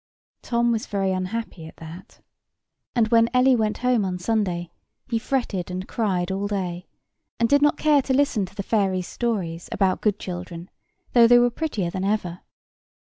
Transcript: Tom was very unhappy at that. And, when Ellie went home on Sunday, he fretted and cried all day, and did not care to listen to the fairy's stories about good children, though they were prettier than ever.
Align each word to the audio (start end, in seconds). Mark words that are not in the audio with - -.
Tom 0.41 0.71
was 0.71 0.87
very 0.87 1.11
unhappy 1.11 1.67
at 1.67 1.77
that. 1.77 2.21
And, 2.95 3.09
when 3.09 3.29
Ellie 3.35 3.55
went 3.55 3.77
home 3.85 4.03
on 4.03 4.17
Sunday, 4.17 4.71
he 5.07 5.19
fretted 5.19 5.69
and 5.69 5.87
cried 5.87 6.31
all 6.31 6.47
day, 6.47 6.87
and 7.39 7.47
did 7.47 7.61
not 7.61 7.77
care 7.77 8.01
to 8.01 8.13
listen 8.15 8.47
to 8.47 8.55
the 8.55 8.63
fairy's 8.63 9.05
stories 9.07 9.69
about 9.71 10.01
good 10.01 10.17
children, 10.17 10.71
though 11.13 11.27
they 11.27 11.37
were 11.37 11.51
prettier 11.51 11.91
than 11.91 12.03
ever. 12.03 12.39